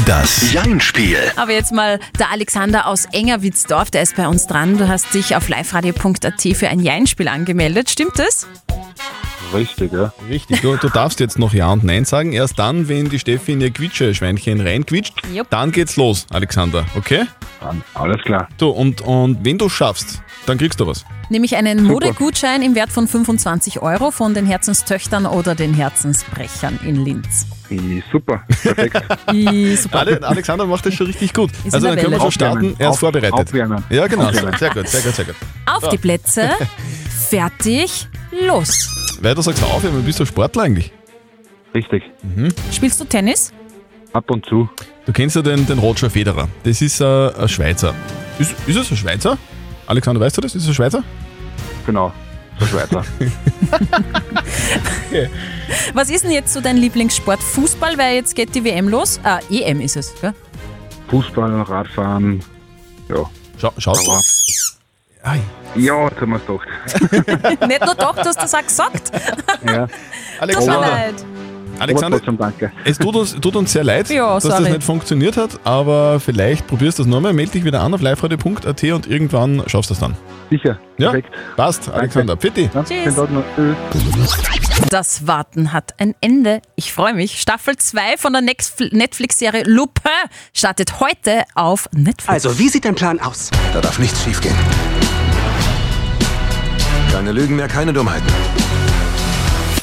Das 0.06 0.54
Jein-Spiel. 0.54 1.18
Aber 1.36 1.52
jetzt 1.52 1.74
mal 1.74 2.00
der 2.18 2.32
Alexander 2.32 2.88
aus 2.88 3.06
Engerwitzdorf, 3.12 3.92
der 3.92 4.04
ist 4.04 4.16
bei 4.16 4.28
uns 4.28 4.48
dran. 4.48 4.78
Du 4.78 4.88
hast 4.88 5.14
dich 5.14 5.36
auf 5.36 5.50
liveradio.at 5.50 6.42
für 6.56 6.70
ein 6.70 6.80
Jein-Spiel 6.80 7.28
angemeldet. 7.28 7.90
Stimmt 7.90 8.18
das? 8.18 8.48
Richtig, 9.54 9.92
ja. 9.92 10.14
Richtig, 10.30 10.62
du, 10.62 10.76
du 10.78 10.90
darfst 10.90 11.20
jetzt 11.20 11.38
noch 11.38 11.54
Ja 11.54 11.72
und 11.72 11.84
Nein 11.84 12.06
sagen. 12.06 12.34
Erst 12.34 12.58
dann, 12.58 12.88
wenn 12.88 13.10
die 13.10 13.20
Steffi 13.20 13.54
in 13.54 13.62
ihr 13.62 13.72
Quietsche-Schweinchen 13.72 14.62
reinquitscht, 14.62 15.14
Jupp. 15.34 15.50
dann 15.50 15.72
geht's 15.72 15.98
los, 15.98 16.26
Alexander, 16.32 16.86
okay? 16.96 17.26
Dann, 17.62 17.84
alles 17.94 18.22
klar. 18.24 18.48
So, 18.60 18.72
und, 18.72 19.02
und 19.02 19.44
wenn 19.44 19.58
du 19.58 19.70
schaffst, 19.70 20.22
dann 20.46 20.58
kriegst 20.58 20.80
du 20.80 20.88
was. 20.88 21.06
Nämlich 21.30 21.56
einen 21.56 21.84
Modegutschein 21.84 22.62
im 22.62 22.76
Wert 22.76 22.92
von 22.92 23.08
25 23.08 23.82
Euro 23.82 24.12
von 24.12 24.34
den 24.34 24.46
Herzenstöchtern 24.46 25.26
oder 25.26 25.56
den 25.56 25.74
Herzensbrechern 25.74 26.80
in 26.84 27.04
Linz. 27.04 27.46
I, 27.72 28.04
super, 28.12 28.44
perfekt. 28.62 29.02
I, 29.34 29.76
super. 29.76 30.00
Ale, 30.00 30.22
Alexander 30.24 30.66
macht 30.66 30.86
das 30.86 30.94
schon 30.94 31.08
richtig 31.08 31.34
gut. 31.34 31.52
Ist 31.64 31.74
also 31.74 31.88
dann 31.88 31.98
können 31.98 32.12
wir 32.12 32.20
schon 32.20 32.32
starten. 32.32 32.76
Er 32.78 32.88
ist 32.90 32.94
Auf- 32.94 33.00
vorbereitet. 33.00 33.34
aufwärmen. 33.34 33.84
Ja, 33.90 34.08
genau. 34.08 34.26
Aufwärmen. 34.28 34.56
Sehr 34.58 34.70
gut, 34.70 34.88
sehr 34.88 35.02
gut, 35.02 35.16
sehr 35.16 35.26
gut. 35.26 35.36
Auf 35.66 35.90
die 35.90 35.98
Plätze, 35.98 36.50
fertig, 37.30 38.08
los. 38.48 39.18
Weiter 39.22 39.42
sagst 39.42 39.62
du 39.62 39.66
auf, 39.66 39.84
aber 39.84 40.00
bist 40.00 40.20
du 40.20 40.26
Sportler 40.26 40.64
eigentlich? 40.64 40.92
Richtig. 41.74 42.04
Spielst 42.72 43.00
du 43.00 43.06
Tennis? 43.06 43.52
Ab 44.14 44.30
und 44.32 44.46
zu. 44.46 44.70
Du 45.06 45.12
kennst 45.12 45.36
ja 45.36 45.42
den, 45.42 45.66
den 45.66 45.80
Roger 45.80 46.10
Federer. 46.10 46.48
Das 46.64 46.82
ist 46.82 47.02
äh, 47.02 47.06
ein 47.06 47.50
Schweizer. 47.50 47.94
Ist, 48.40 48.56
ist 48.66 48.76
es 48.78 48.92
ein 48.92 48.98
Schweizer? 48.98 49.38
Alexander, 49.88 50.22
weißt 50.22 50.38
du 50.38 50.42
das? 50.42 50.56
Ist 50.56 50.64
es 50.64 50.70
ein 50.70 50.74
Schweizer? 50.74 51.04
Genau. 51.86 52.12
Der 52.60 52.66
Schweizer. 52.66 53.04
Was 55.94 56.10
ist 56.10 56.24
denn 56.24 56.32
jetzt 56.32 56.54
so 56.54 56.62
dein 56.62 56.78
Lieblingssport? 56.78 57.42
Fußball, 57.42 57.98
weil 57.98 58.16
jetzt 58.16 58.36
geht 58.36 58.56
die 58.56 58.64
WM 58.64 58.88
los. 58.88 59.20
Ah, 59.24 59.40
EM 59.50 59.82
ist 59.82 59.98
es, 59.98 60.14
gell? 60.22 60.34
Fußball, 61.10 61.62
Radfahren. 61.62 62.44
Ja. 63.10 63.30
Schau, 63.58 63.72
schaust 63.78 64.08
du? 64.08 64.12
Ja, 65.76 66.04
jetzt 66.08 66.22
haben 66.22 66.32
wir 66.32 66.38
es 66.38 66.46
doch. 66.46 66.64
Nicht 67.68 67.86
nur 67.86 67.96
doch, 67.96 68.16
du 68.16 68.24
hast 68.24 68.38
das 68.42 68.54
auch 68.54 68.64
gesagt. 68.64 69.12
Ja. 69.66 69.88
Tut 70.40 70.66
mir 70.66 70.80
leid. 70.80 71.26
Alexander 71.80 72.18
Aber 72.18 72.26
trotzdem 72.26 72.38
danke. 72.38 72.72
es 72.86 72.98
tut 72.98 73.16
uns, 73.16 73.36
tut 73.40 73.56
uns 73.56 73.72
sehr 73.72 73.84
leid, 73.84 74.10
Ja, 74.10 74.36
dass 74.36 74.44
sorry. 74.44 74.64
das 74.64 74.74
nicht 74.74 74.84
funktioniert 74.84 75.38
hat, 75.38 75.60
aber 75.64 76.20
vielleicht 76.20 76.68
probierst 76.68 77.00
du 77.00 77.04
es 77.04 77.08
nochmal, 77.08 77.34
melde 77.34 77.52
dich 77.54 77.64
wieder 77.66 77.82
an 77.82 77.94
auf 77.94 78.02
liveradio.at 78.02 78.84
und 78.84 79.08
irgendwann 79.08 79.64
schaffst 79.68 79.90
du 79.90 79.94
es 79.94 80.00
dann. 80.00 80.16
Sicher. 80.50 80.80
Ja, 80.98 81.12
Perfekt. 81.12 81.34
passt, 81.58 81.90
Alexander. 81.90 82.36
Bitte. 82.36 82.70
Ja, 82.74 82.84
Tschüss. 82.84 83.16
Das 84.90 85.26
Warten 85.28 85.74
hat 85.74 85.94
ein 86.00 86.14
Ende. 86.22 86.62
Ich 86.76 86.94
freue 86.94 87.14
mich. 87.14 87.42
Staffel 87.42 87.76
2 87.76 88.18
von 88.18 88.34
der 88.34 88.42
Netflix-Serie 88.42 89.64
Lupin 89.66 90.12
startet 90.54 91.00
heute 91.00 91.44
auf 91.56 91.90
Netflix. 91.94 92.30
Also, 92.30 92.60
wie 92.60 92.70
sieht 92.70 92.86
dein 92.86 92.96
Plan 92.96 93.20
aus? 93.20 93.50
Da 93.74 93.82
darf 93.82 94.00
nichts 94.00 94.24
schiefgehen. 94.24 94.56
Keine 97.12 97.32
Lügen 97.32 97.56
mehr, 97.56 97.68
keine 97.68 97.94
Dummheiten. 97.94 98.28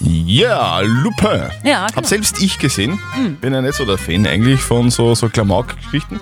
Ja, 0.05 0.81
Lupin. 0.81 1.43
Ja, 1.63 1.83
Hab 1.83 1.95
genau. 1.95 2.09
selbst 2.09 2.43
ich 2.43 2.59
gesehen. 2.59 2.99
Bin 3.41 3.55
ja 3.55 3.63
nicht 3.63 3.75
so 3.75 3.85
der 3.85 3.99
Fan 3.99 4.27
eigentlich 4.27 4.61
von 4.61 4.91
so, 4.91 5.15
so 5.15 5.29
Klamauk-Geschichten. 5.29 6.21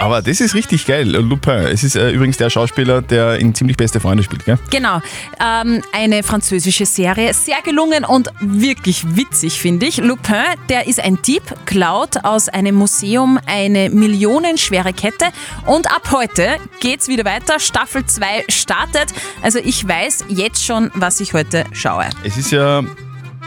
Aber 0.00 0.22
das 0.22 0.40
ist 0.40 0.54
richtig 0.54 0.86
geil, 0.86 1.08
Lupin. 1.08 1.66
Es 1.66 1.84
ist 1.84 1.96
äh, 1.96 2.10
übrigens 2.10 2.36
der 2.36 2.50
Schauspieler, 2.50 3.02
der 3.02 3.38
in 3.38 3.54
ziemlich 3.54 3.76
beste 3.76 4.00
Freunde 4.00 4.22
spielt, 4.22 4.44
gell? 4.44 4.58
Genau. 4.70 5.00
Ähm, 5.40 5.82
eine 5.92 6.22
französische 6.22 6.86
Serie. 6.86 7.32
Sehr 7.34 7.60
gelungen 7.62 8.04
und 8.04 8.30
wirklich 8.40 9.16
witzig, 9.16 9.58
finde 9.60 9.86
ich. 9.86 9.98
Lupin, 9.98 10.36
der 10.68 10.86
ist 10.86 11.00
ein 11.00 11.20
Dieb, 11.22 11.42
klaut 11.66 12.24
aus 12.24 12.48
einem 12.48 12.74
Museum 12.74 13.38
eine 13.46 13.90
millionenschwere 13.90 14.92
Kette. 14.92 15.26
Und 15.66 15.90
ab 15.90 16.10
heute 16.12 16.56
geht's 16.80 17.08
wieder 17.08 17.24
weiter. 17.24 17.58
Staffel 17.58 18.04
2 18.04 18.44
startet. 18.48 19.14
Also 19.42 19.58
ich 19.58 19.86
weiß 19.86 20.26
jetzt 20.28 20.64
schon, 20.64 20.90
was 20.94 21.20
ich 21.20 21.34
heute 21.34 21.64
schaue. 21.72 22.06
Es 22.24 22.36
ist 22.36 22.50
ja 22.50 22.82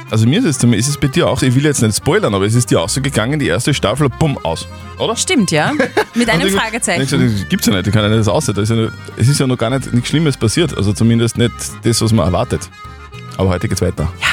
Also 0.09 0.25
mir 0.25 0.39
ist 0.39 0.45
es, 0.45 0.63
ist 0.63 0.87
es 0.87 0.97
bei 0.97 1.07
dir 1.07 1.27
auch, 1.27 1.41
ich 1.41 1.53
will 1.53 1.65
jetzt 1.65 1.81
nicht 1.81 1.97
spoilern, 1.97 2.33
aber 2.33 2.45
es 2.45 2.55
ist 2.55 2.71
dir 2.71 2.79
auch 2.79 2.87
so 2.87 3.01
gegangen, 3.01 3.39
die 3.39 3.47
erste 3.47 3.73
Staffel, 3.73 4.07
bumm, 4.07 4.37
aus, 4.37 4.65
oder? 4.99 5.17
Stimmt, 5.17 5.51
ja. 5.51 5.73
Mit 6.15 6.29
einem 6.29 6.49
Fragezeichen. 6.49 7.03
Ich 7.03 7.09
gesagt, 7.09 7.49
gibt's 7.49 7.67
ja 7.67 7.73
nicht, 7.73 7.87
ich 7.87 7.93
kann 7.93 8.03
ja 8.03 8.09
nicht 8.09 8.21
das 8.21 8.29
aus. 8.29 8.45
Da 8.45 8.61
ist 8.61 8.69
ja 8.69 8.75
nur, 8.75 8.93
es 9.17 9.27
ist 9.27 9.37
ja 9.39 9.47
noch 9.47 9.57
gar 9.57 9.69
nicht 9.69 9.93
nichts 9.93 10.09
Schlimmes 10.09 10.37
passiert, 10.37 10.75
also 10.77 10.93
zumindest 10.93 11.37
nicht 11.37 11.51
das, 11.83 12.01
was 12.01 12.13
man 12.13 12.25
erwartet. 12.25 12.69
Aber 13.35 13.49
heute 13.49 13.67
geht's 13.67 13.81
weiter. 13.81 14.11
Ja. 14.21 14.27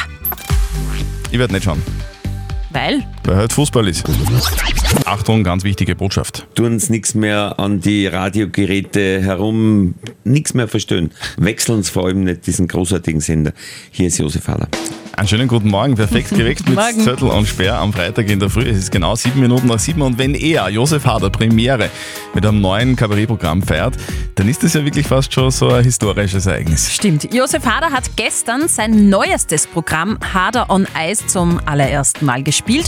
Ich 1.32 1.38
werde 1.40 1.52
nicht 1.52 1.64
schauen, 1.64 1.82
Weil? 2.70 3.04
weil 3.24 3.36
heute 3.36 3.54
Fußball 3.56 3.88
ist. 3.88 4.04
Achtung, 5.06 5.42
ganz 5.42 5.64
wichtige 5.64 5.96
Botschaft. 5.96 6.46
Tun 6.54 6.66
uns 6.66 6.88
nichts 6.88 7.16
mehr 7.16 7.58
an 7.58 7.80
die 7.80 8.06
Radiogeräte 8.06 9.20
herum, 9.20 9.96
nichts 10.22 10.54
mehr 10.54 10.68
verstehen. 10.68 11.10
Wechseln 11.36 11.78
uns 11.78 11.90
vor 11.90 12.06
allem 12.06 12.22
nicht 12.22 12.46
diesen 12.46 12.68
großartigen 12.68 13.20
Sender. 13.20 13.52
Hier 13.90 14.06
ist 14.06 14.18
Josef 14.18 14.46
Haller. 14.46 14.68
Einen 15.16 15.28
schönen 15.28 15.48
guten 15.48 15.68
Morgen, 15.68 15.94
perfekt 15.94 16.30
geweckt 16.36 16.68
mit 16.68 16.74
Morgen. 16.74 17.00
Zettel 17.00 17.28
und 17.28 17.46
Sperr 17.46 17.78
am 17.78 17.92
Freitag 17.92 18.28
in 18.28 18.40
der 18.40 18.50
Früh. 18.50 18.68
Es 18.68 18.78
ist 18.78 18.90
genau 18.90 19.14
sieben 19.14 19.40
Minuten 19.40 19.68
nach 19.68 19.78
sieben 19.78 20.02
und 20.02 20.18
wenn 20.18 20.34
er, 20.34 20.68
Josef 20.70 21.04
Hader, 21.06 21.30
Premiere 21.30 21.88
mit 22.34 22.44
einem 22.44 22.60
neuen 22.60 22.96
Kabarettprogramm 22.96 23.62
feiert, 23.62 23.94
dann 24.34 24.48
ist 24.48 24.64
das 24.64 24.74
ja 24.74 24.84
wirklich 24.84 25.06
fast 25.06 25.32
schon 25.32 25.50
so 25.52 25.68
ein 25.68 25.84
historisches 25.84 26.46
Ereignis. 26.46 26.92
Stimmt. 26.92 27.32
Josef 27.32 27.64
Hader 27.64 27.90
hat 27.90 28.16
gestern 28.16 28.66
sein 28.66 29.08
neuestes 29.08 29.68
Programm 29.68 30.18
Hader 30.32 30.68
on 30.68 30.86
Ice 30.98 31.26
zum 31.26 31.60
allerersten 31.64 32.24
Mal 32.24 32.42
gespielt. 32.42 32.86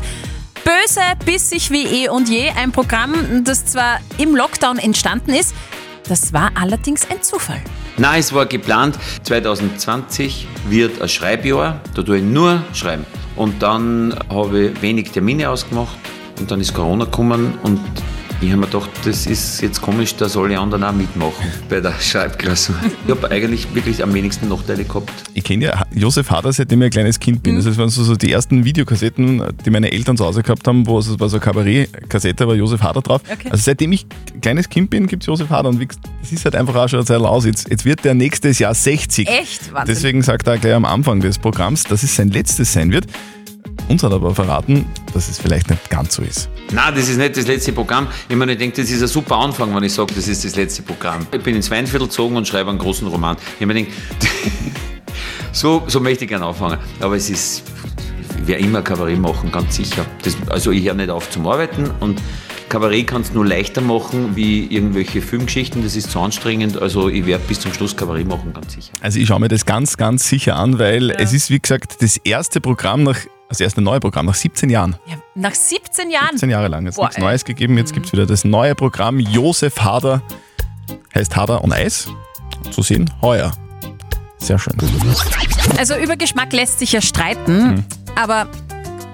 Böse, 0.64 1.00
bissig 1.25 1.71
wie 1.71 1.87
eh 1.87 2.09
und 2.09 2.28
je. 2.28 2.50
Ein 2.50 2.73
Programm, 2.73 3.45
das 3.45 3.66
zwar 3.66 4.00
im 4.18 4.35
Lockdown 4.35 4.78
entstanden 4.78 5.33
ist, 5.33 5.54
das 6.09 6.33
war 6.33 6.50
allerdings 6.54 7.09
ein 7.09 7.23
Zufall. 7.23 7.62
Nein, 7.99 8.21
es 8.21 8.35
war 8.35 8.45
geplant, 8.45 8.99
2020 9.23 10.47
wird 10.69 11.00
ein 11.00 11.09
Schreibjahr, 11.09 11.81
da 11.95 12.03
tue 12.03 12.19
ich 12.19 12.23
nur 12.23 12.62
schreiben. 12.75 13.07
Und 13.37 13.62
dann 13.62 14.15
habe 14.29 14.67
ich 14.67 14.83
wenig 14.83 15.12
Termine 15.12 15.49
ausgemacht 15.49 15.97
und 16.38 16.50
dann 16.50 16.61
ist 16.61 16.75
Corona 16.75 17.07
gekommen 17.07 17.55
und 17.62 17.81
ich 18.40 18.50
habe 18.50 18.61
mir 18.61 18.66
gedacht, 18.66 18.90
das 19.05 19.26
ist 19.26 19.62
jetzt 19.62 19.81
komisch, 19.81 20.14
dass 20.14 20.37
alle 20.37 20.59
anderen 20.59 20.85
auch 20.85 20.93
mitmachen 20.93 21.50
bei 21.69 21.81
der 21.81 21.95
Schreibklausur. 21.99 22.76
Ich 23.07 23.11
habe 23.11 23.31
eigentlich 23.31 23.75
wirklich 23.75 24.02
am 24.02 24.12
wenigsten 24.12 24.49
Nachteile 24.49 24.85
gehabt. 24.85 25.11
Ich 25.35 25.45
kenne 25.45 25.64
ja 25.64 25.83
Josef 25.95 26.31
Hader, 26.31 26.52
seitdem 26.52 26.83
ich 26.83 26.87
ein 26.87 26.90
kleines 26.90 27.19
Kind 27.19 27.43
bin. 27.43 27.57
Das 27.57 27.78
waren 27.78 27.88
so, 27.88 28.05
so 28.05 28.14
die 28.14 28.31
ersten 28.31 28.64
Videokassetten, 28.64 29.43
die 29.64 29.71
meine 29.71 29.90
Eltern 29.90 30.16
zu 30.16 30.25
Hause 30.25 30.43
gehabt 30.43 30.66
haben, 30.69 30.87
wo 30.87 30.99
es 30.99 31.07
es 31.07 31.19
war 31.19 31.28
so 31.28 31.37
eine 31.37 31.45
Kabarett-Kassette, 31.45 32.47
war 32.47 32.55
Josef 32.55 32.83
Hader 32.83 33.00
drauf. 33.00 33.23
Okay. 33.31 33.49
Also 33.50 33.62
seitdem 33.62 33.93
ich 33.93 34.07
ein 34.35 34.40
kleines 34.40 34.69
Kind 34.69 34.90
bin, 34.90 35.07
gibt 35.07 35.23
es 35.23 35.26
Josef 35.26 35.49
Hader. 35.49 35.71
Und 35.71 35.81
das 36.21 36.33
ist 36.33 36.45
halt 36.45 36.57
einfach 36.57 36.75
auch 36.75 36.88
schon 36.88 36.99
eine 36.99 37.07
Zeit 37.07 37.21
aus. 37.21 37.47
Jetzt, 37.47 37.71
jetzt 37.71 37.85
wird 37.85 38.05
der 38.05 38.14
nächstes 38.14 38.59
Jahr 38.59 38.75
60. 38.75 39.28
Echt? 39.28 39.73
Wahnsinn. 39.73 39.95
Deswegen 39.95 40.23
sagt 40.23 40.47
er 40.47 40.59
gleich 40.59 40.75
am 40.75 40.85
Anfang 40.85 41.21
des 41.21 41.38
Programms, 41.38 41.85
dass 41.85 42.02
es 42.02 42.14
sein 42.14 42.28
letztes 42.28 42.73
sein 42.73 42.93
wird. 42.93 43.07
Uns 43.88 44.02
hat 44.02 44.11
er 44.11 44.16
aber 44.16 44.35
verraten, 44.35 44.87
dass 45.14 45.28
es 45.28 45.38
vielleicht 45.38 45.71
nicht 45.71 45.88
ganz 45.90 46.16
so 46.16 46.23
ist. 46.23 46.49
Nein, 46.73 46.95
das 46.97 47.09
ist 47.09 47.19
nicht 47.19 47.37
das 47.37 47.47
letzte 47.47 47.73
Programm. 47.73 48.09
Ich 48.28 48.35
meine, 48.35 48.52
ich 48.52 48.59
denke, 48.59 48.81
das 48.83 48.90
ist 48.90 49.00
ein 49.00 49.09
super 49.09 49.37
Anfang, 49.37 49.75
wenn 49.75 49.85
ich 49.85 49.93
sage, 49.93 50.12
das 50.14 50.26
ist 50.26 50.45
das 50.45 50.57
letzte 50.57 50.83
Programm. 50.83 51.26
Ich 51.33 51.40
bin 51.40 51.55
ins 51.55 51.71
Weinviertel 51.71 52.09
gezogen 52.09 52.37
und 52.37 52.49
schreibe 52.49 52.71
einen 52.71 52.81
großen 52.81 53.07
Roman. 53.07 53.37
Ich 53.37 53.62
habe 53.62 53.73
mir 53.73 53.85
gedacht, 53.85 53.97
so, 55.52 55.85
so 55.87 56.00
möchte 56.00 56.25
ich 56.25 56.28
gerne 56.28 56.47
anfangen. 56.47 56.78
Aber 57.00 57.14
es 57.14 57.31
ist, 57.31 57.62
ich 58.40 58.47
werde 58.49 58.64
immer 58.64 58.83
Kabarett 58.83 59.21
machen, 59.21 59.52
ganz 59.52 59.76
sicher. 59.76 60.05
Das, 60.23 60.37
also 60.49 60.73
ich 60.73 60.85
höre 60.85 60.95
nicht 60.95 61.11
auf 61.11 61.31
zum 61.31 61.47
Arbeiten 61.47 61.88
und 62.00 62.21
Kabarett 62.69 63.07
kannst 63.07 63.31
du 63.31 63.35
nur 63.35 63.47
leichter 63.47 63.81
machen 63.81 64.35
wie 64.35 64.66
irgendwelche 64.66 65.23
Filmgeschichten, 65.23 65.85
das 65.85 65.95
ist 65.95 66.11
zu 66.11 66.19
anstrengend. 66.19 66.83
Also 66.83 67.09
ich 67.09 67.25
werde 67.25 67.45
bis 67.47 67.61
zum 67.61 67.73
Schluss 67.73 67.97
Kabarett 67.97 68.26
machen, 68.26 68.52
ganz 68.52 68.73
sicher. 68.75 68.93
Also 69.00 69.21
ich 69.21 69.28
schaue 69.28 69.38
mir 69.38 69.49
das 69.49 69.64
ganz, 69.64 69.97
ganz 69.97 70.28
sicher 70.28 70.57
an, 70.57 70.81
weil 70.81 71.11
es 71.12 71.33
ist, 71.33 71.50
wie 71.50 71.61
gesagt, 71.61 72.02
das 72.02 72.16
erste 72.16 72.61
Programm 72.61 73.05
nach, 73.05 73.21
das 73.49 73.61
erste 73.61 73.81
neue 73.81 74.00
Programm 74.00 74.26
nach 74.26 74.35
17 74.35 74.71
Jahren. 74.71 74.97
Nach 75.35 75.55
17 75.55 76.11
Jahren. 76.11 76.31
17 76.33 76.50
Jahre 76.50 76.69
lang. 76.69 76.87
Jetzt 76.87 76.99
nichts. 76.99 77.19
Neues 77.19 77.45
gegeben. 77.45 77.76
Jetzt 77.79 77.93
gibt 77.93 78.07
es 78.07 78.12
wieder 78.12 78.26
das 78.26 78.45
neue 78.45 78.75
Programm. 78.75 79.19
Josef 79.19 79.79
Hader 79.81 80.23
heißt 81.15 81.37
Hader 81.37 81.62
und 81.62 81.73
Eis. 81.73 82.09
Zu 82.71 82.83
sehen 82.83 83.11
heuer. 83.23 83.53
Sehr 84.38 84.59
schön. 84.59 84.75
Also 85.79 85.97
über 85.97 86.17
Geschmack 86.17 86.53
lässt 86.53 86.79
sich 86.79 86.93
ja 86.93 87.00
streiten, 87.00 87.85
aber 88.15 88.49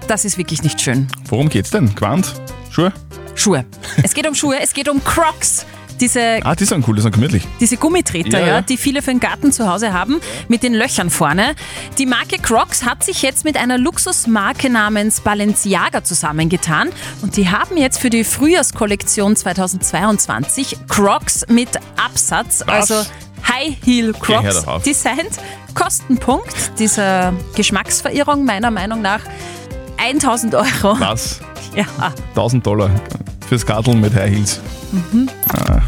das 0.08 0.24
ist 0.24 0.36
wirklich 0.38 0.62
nicht 0.62 0.80
schön. 0.80 1.08
Worum 1.28 1.48
geht's 1.48 1.70
denn? 1.70 1.94
Quant? 1.94 2.34
Schuhe? 2.70 2.92
Schuhe. 3.34 3.64
Es 4.02 4.14
geht 4.14 4.26
um 4.26 4.34
Schuhe, 4.34 4.56
es 4.60 4.72
geht 4.72 4.88
um 4.88 5.02
Crocs. 5.04 5.66
Diese, 6.02 6.40
Ah, 6.42 6.54
die 6.56 6.64
sind 6.64 6.86
cool, 6.86 6.96
die 6.96 7.00
sind 7.02 7.12
gemütlich. 7.14 7.46
diese 7.60 7.76
Gummitreter, 7.78 8.40
Ja, 8.40 8.46
ja, 8.46 8.60
die 8.60 8.76
viele 8.76 9.00
für 9.02 9.12
den 9.12 9.20
Garten 9.20 9.52
zu 9.52 9.70
Hause 9.70 9.92
haben, 9.94 10.20
mit 10.48 10.62
den 10.64 10.74
Löchern 10.74 11.08
vorne. 11.10 11.54
Die 11.96 12.06
Marke 12.06 12.38
Crocs 12.38 12.84
hat 12.84 13.04
sich 13.04 13.22
jetzt 13.22 13.44
mit 13.44 13.56
einer 13.56 13.78
Luxusmarke 13.78 14.68
namens 14.68 15.20
Balenciaga 15.20 16.02
zusammengetan 16.04 16.90
und 17.22 17.36
die 17.36 17.48
haben 17.50 17.76
jetzt 17.76 17.98
für 18.00 18.10
die 18.10 18.24
Frühjahrskollektion 18.24 19.36
2022 19.36 20.76
Crocs 20.88 21.46
mit 21.48 21.68
Absatz, 21.96 22.62
Was? 22.66 22.90
also 22.90 23.08
High 23.48 23.76
Heel 23.84 24.12
Crocs 24.12 24.64
designt. 24.84 25.38
Kostenpunkt 25.74 26.78
dieser 26.78 27.32
Geschmacksverirrung 27.54 28.44
meiner 28.44 28.70
Meinung 28.70 29.00
nach 29.02 29.20
1000 29.98 30.54
Euro. 30.56 30.98
Was? 30.98 31.40
Ja. 31.74 31.86
1000 32.34 32.66
Dollar 32.66 32.90
fürs 33.52 33.66
Garteln 33.66 34.00
mit 34.00 34.14
High 34.14 34.34
Heels. 34.34 34.62
Mhm. 34.92 35.28
Ah. 35.52 35.82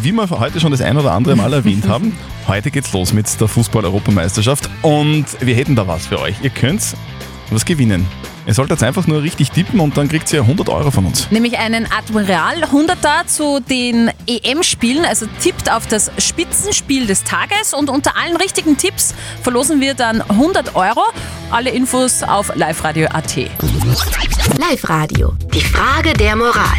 Wie 0.00 0.12
wir 0.12 0.30
heute 0.30 0.60
schon 0.60 0.70
das 0.70 0.80
ein 0.80 0.96
oder 0.96 1.10
andere 1.10 1.34
Mal 1.34 1.52
erwähnt 1.52 1.88
haben, 1.88 2.16
heute 2.46 2.70
geht's 2.70 2.92
los 2.92 3.12
mit 3.12 3.40
der 3.40 3.48
Fußball-Europameisterschaft 3.48 4.70
und 4.82 5.24
wir 5.40 5.56
hätten 5.56 5.74
da 5.74 5.88
was 5.88 6.06
für 6.06 6.20
euch. 6.20 6.36
Ihr 6.40 6.50
könnt 6.50 6.84
was 7.50 7.64
gewinnen. 7.64 8.06
Ihr 8.44 8.54
sollt 8.54 8.70
jetzt 8.70 8.82
einfach 8.82 9.06
nur 9.06 9.22
richtig 9.22 9.52
tippen 9.52 9.78
und 9.78 9.96
dann 9.96 10.08
kriegt 10.08 10.32
ihr 10.32 10.40
100 10.40 10.68
Euro 10.68 10.90
von 10.90 11.06
uns. 11.06 11.30
Nämlich 11.30 11.58
einen 11.58 11.86
Admiral 11.86 12.64
100er 12.64 13.26
zu 13.26 13.60
den 13.60 14.10
EM-Spielen, 14.26 15.04
also 15.04 15.26
tippt 15.40 15.70
auf 15.70 15.86
das 15.86 16.10
Spitzenspiel 16.18 17.06
des 17.06 17.22
Tages 17.22 17.72
und 17.72 17.88
unter 17.88 18.16
allen 18.16 18.36
richtigen 18.36 18.76
Tipps 18.76 19.14
verlosen 19.42 19.80
wir 19.80 19.94
dann 19.94 20.22
100 20.22 20.74
Euro. 20.74 21.02
Alle 21.50 21.70
Infos 21.70 22.24
auf 22.24 22.52
liveradio.at. 22.56 23.36
Live-Radio. 24.58 25.34
Die 25.54 25.60
Frage 25.60 26.12
der 26.14 26.34
Moral. 26.34 26.78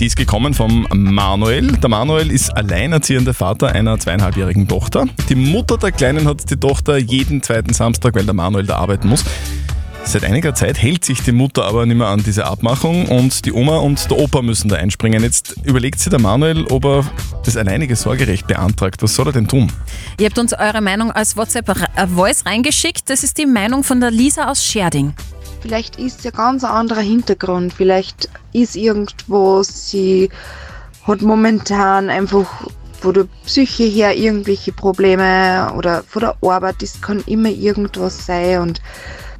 Die 0.00 0.06
ist 0.06 0.16
gekommen 0.16 0.54
vom 0.54 0.86
Manuel. 0.92 1.72
Der 1.72 1.88
Manuel 1.88 2.30
ist 2.30 2.54
alleinerziehender 2.56 3.34
Vater 3.34 3.72
einer 3.72 3.98
zweieinhalbjährigen 3.98 4.68
Tochter. 4.68 5.06
Die 5.28 5.34
Mutter 5.34 5.76
der 5.76 5.92
Kleinen 5.92 6.26
hat 6.26 6.50
die 6.50 6.56
Tochter 6.56 6.96
jeden 6.96 7.42
zweiten 7.42 7.72
Samstag, 7.72 8.14
weil 8.14 8.24
der 8.24 8.34
Manuel 8.34 8.66
da 8.66 8.76
arbeiten 8.76 9.08
muss. 9.08 9.24
Seit 10.08 10.22
einiger 10.22 10.54
Zeit 10.54 10.80
hält 10.80 11.04
sich 11.04 11.22
die 11.22 11.32
Mutter 11.32 11.64
aber 11.64 11.84
nicht 11.84 11.96
mehr 11.96 12.06
an 12.06 12.22
diese 12.22 12.46
Abmachung 12.46 13.08
und 13.08 13.44
die 13.44 13.52
Oma 13.52 13.78
und 13.78 14.08
der 14.08 14.16
Opa 14.16 14.40
müssen 14.40 14.68
da 14.68 14.76
einspringen. 14.76 15.20
Jetzt 15.20 15.56
überlegt 15.64 15.98
sich 15.98 16.10
der 16.10 16.20
Manuel, 16.20 16.64
ob 16.66 16.84
er 16.84 17.04
das 17.44 17.56
alleinige 17.56 17.96
Sorgerecht 17.96 18.46
beantragt. 18.46 19.02
Was 19.02 19.16
soll 19.16 19.26
er 19.26 19.32
denn 19.32 19.48
tun? 19.48 19.72
Ihr 20.20 20.26
habt 20.26 20.38
uns 20.38 20.52
eure 20.52 20.80
Meinung 20.80 21.10
als 21.10 21.36
WhatsApp-Voice 21.36 22.46
reingeschickt. 22.46 23.10
Das 23.10 23.24
ist 23.24 23.36
die 23.36 23.46
Meinung 23.46 23.82
von 23.82 24.00
der 24.00 24.12
Lisa 24.12 24.48
aus 24.48 24.64
Scherding. 24.64 25.12
Vielleicht 25.60 25.96
ist 25.96 26.24
ja 26.24 26.30
ganz 26.30 26.62
ein 26.62 26.70
anderer 26.70 27.00
Hintergrund. 27.00 27.74
Vielleicht 27.74 28.28
ist 28.52 28.76
irgendwo 28.76 29.64
sie 29.64 30.30
hat 31.04 31.20
momentan 31.20 32.10
einfach 32.10 32.46
von 33.00 33.12
der 33.12 33.26
Psyche 33.44 33.84
her 33.84 34.16
irgendwelche 34.16 34.70
Probleme 34.70 35.72
oder 35.76 36.04
von 36.06 36.20
der 36.20 36.36
Arbeit. 36.42 36.76
Das 36.80 37.00
kann 37.00 37.24
immer 37.26 37.48
irgendwas 37.48 38.24
sein 38.24 38.60
und 38.60 38.80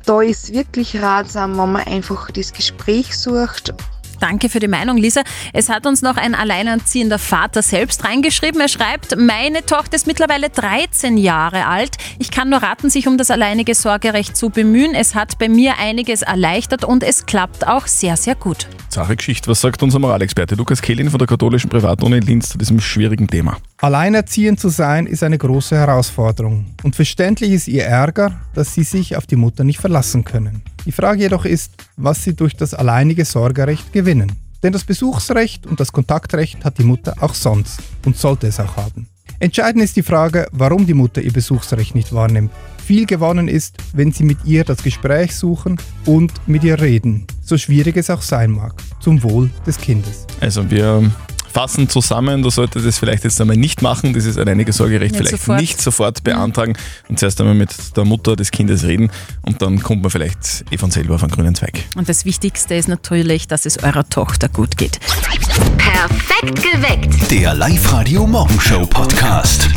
da 0.07 0.23
ist 0.23 0.53
wirklich 0.53 1.03
ratsam, 1.03 1.59
wenn 1.59 1.73
man 1.73 1.87
einfach 1.87 2.31
das 2.31 2.53
Gespräch 2.53 3.19
sucht 3.19 3.75
Danke 4.21 4.49
für 4.49 4.61
die 4.61 4.69
Meinung, 4.69 4.97
Lisa. 4.97 5.23
Es 5.53 5.69
hat 5.69 5.87
uns 5.87 6.03
noch 6.03 6.17
ein 6.17 6.35
alleinerziehender 6.35 7.19
Vater 7.19 7.63
selbst 7.63 8.05
reingeschrieben. 8.05 8.61
Er 8.61 8.69
schreibt, 8.69 9.17
meine 9.17 9.65
Tochter 9.65 9.97
ist 9.97 10.07
mittlerweile 10.07 10.51
13 10.51 11.17
Jahre 11.19 11.67
alt. 11.67 11.97
Ich 12.19 12.31
kann 12.31 12.49
nur 12.49 12.63
raten, 12.63 12.91
sich 12.91 13.07
um 13.07 13.19
das 13.19 13.31
alleinige 13.31 13.75
Sorgerecht 13.75 14.37
zu 14.37 14.51
bemühen. 14.51 14.95
Es 14.95 15.15
hat 15.15 15.39
bei 15.39 15.49
mir 15.49 15.79
einiges 15.79 16.23
erleichtert 16.23 16.85
und 16.85 17.03
es 17.03 17.27
klappt 17.27 17.67
auch 17.67 17.87
sehr, 17.87 18.17
sehr 18.17 18.35
gut. 18.35 18.67
Sache 18.97 19.17
Geschichte. 19.17 19.51
Was 19.51 19.61
sagt 19.61 19.83
unser 19.83 19.99
Moralexperte 19.99 20.55
Lukas 20.55 20.81
Kehlin 20.81 21.11
von 21.11 21.19
der 21.19 21.29
katholischen 21.29 21.69
Privatuni 21.69 22.17
in 22.17 22.23
Linz 22.23 22.49
zu 22.49 22.57
diesem 22.57 22.81
schwierigen 22.81 23.29
Thema? 23.29 23.59
Alleinerziehend 23.77 24.59
zu 24.59 24.71
sein 24.71 25.07
ist 25.07 25.23
eine 25.23 25.37
große 25.37 25.77
Herausforderung 25.77 26.65
und 26.83 26.97
verständlich 26.97 27.53
ist 27.53 27.69
ihr 27.69 27.85
Ärger, 27.85 28.41
dass 28.55 28.73
sie 28.73 28.85
sich 28.85 29.17
auf 29.17 29.27
die 29.27 29.37
Mutter 29.37 29.65
nicht 29.65 29.81
verlassen 29.81 30.25
können. 30.25 30.63
Die 30.87 30.93
Frage 30.93 31.23
jedoch 31.23 31.45
ist, 31.45 31.73
was 31.97 32.23
sie 32.23 32.35
durch 32.35 32.57
das 32.57 32.73
alleinige 32.73 33.25
Sorgerecht 33.25 33.93
gewinnen. 33.93 34.31
Denn 34.63 34.73
das 34.73 34.85
Besuchsrecht 34.85 35.67
und 35.67 35.81
das 35.81 35.93
Kontaktrecht 35.93 36.65
hat 36.65 36.79
die 36.79 36.85
Mutter 36.85 37.17
auch 37.21 37.35
sonst 37.35 37.81
und 38.05 38.17
sollte 38.17 38.47
es 38.47 38.61
auch 38.61 38.77
haben. 38.77 39.09
Entscheidend 39.41 39.83
ist 39.83 39.97
die 39.97 40.05
Frage, 40.05 40.47
warum 40.53 40.87
die 40.87 40.95
Mutter 40.95 41.21
ihr 41.21 41.33
Besuchsrecht 41.33 41.97
nicht 41.97 42.13
wahrnimmt. 42.13 42.53
Viel 42.87 43.05
gewonnen 43.05 43.49
ist, 43.49 43.77
wenn 43.93 44.13
sie 44.13 44.23
mit 44.23 44.39
ihr 44.45 44.63
das 44.63 44.83
Gespräch 44.83 45.35
suchen 45.35 45.77
und 46.07 46.33
mit 46.47 46.63
ihr 46.63 46.81
reden, 46.81 47.27
so 47.43 47.59
schwierig 47.59 47.97
es 47.97 48.09
auch 48.09 48.23
sein 48.23 48.53
mag, 48.53 48.75
zum 49.01 49.23
Wohl 49.25 49.51
des 49.67 49.79
Kindes. 49.79 50.25
Also 50.41 50.71
wir 50.71 51.11
fassen 51.57 51.89
zusammen, 51.89 52.43
du 52.43 52.51
solltest 52.51 52.85
es 52.85 52.99
vielleicht 52.99 53.25
jetzt 53.25 53.41
einmal 53.41 53.57
nicht 53.57 53.81
machen, 53.81 54.13
dieses 54.13 54.37
alleinige 54.37 54.75
Sorgerecht 54.75 55.13
Nicht 55.13 55.17
vielleicht 55.17 55.43
sofort. 55.43 55.59
nicht 55.59 55.81
sofort 55.81 56.23
beantragen 56.23 56.75
und 57.09 57.19
zuerst 57.19 57.41
einmal 57.41 57.55
mit 57.55 57.71
der 57.97 58.05
Mutter 58.05 58.37
des 58.37 58.51
Kindes 58.51 58.85
reden 58.85 59.11
und 59.41 59.63
dann 59.63 59.83
kommt 59.83 60.03
man 60.03 60.11
vielleicht 60.11 60.67
eh 60.71 60.77
von 60.77 60.91
selber 60.91 61.15
auf 61.15 61.23
einen 61.23 61.33
grünen 61.33 61.55
Zweig. 61.55 61.85
Und 61.97 62.11
das 62.11 62.27
Wichtigste 62.27 62.75
ist 62.75 62.89
natürlich, 62.89 63.49
dass 63.49 63.65
es 63.65 63.83
eurer 63.83 64.07
Tochter 64.07 64.51
gut 64.51 64.77
geht. 64.77 65.01
Perfekt 65.79 66.63
geweckt. 66.63 67.31
Der 67.31 67.55
Live-Radio 67.55 68.27
Morgenshow 68.27 68.85
Podcast. 68.85 69.71